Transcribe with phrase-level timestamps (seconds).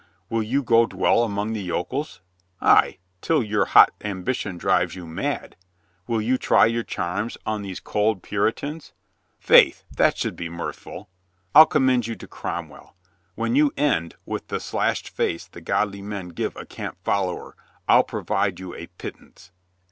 [0.31, 2.21] Will you go dwell among the yokels?
[2.59, 5.55] Ay, till your hot ambition drives you mad.
[6.07, 8.93] Will you try your charms on these cold Puritans?
[9.37, 11.07] Faith, that should be mirthful.
[11.53, 12.95] I'll commend you to Cromwell.
[13.35, 17.55] When you end with the slashed face the godly men give a camp follower
[17.87, 19.51] I'll provide you a pittance."